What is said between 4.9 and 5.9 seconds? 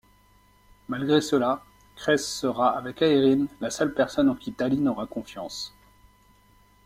confiance.